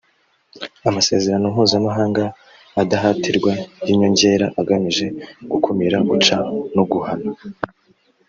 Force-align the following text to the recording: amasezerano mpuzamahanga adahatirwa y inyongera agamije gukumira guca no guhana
amasezerano 0.89 1.45
mpuzamahanga 1.53 2.23
adahatirwa 2.81 3.51
y 3.87 3.89
inyongera 3.93 4.45
agamije 4.61 5.05
gukumira 5.51 5.97
guca 6.09 6.37
no 6.75 6.83
guhana 6.91 7.31